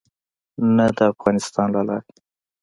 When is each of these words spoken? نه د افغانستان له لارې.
نه 0.75 0.85
د 0.97 0.97
افغانستان 1.13 1.67
له 1.75 1.81
لارې. 1.87 2.11